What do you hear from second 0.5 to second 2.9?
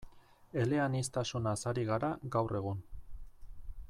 Eleaniztasunaz ari gara gaur egun.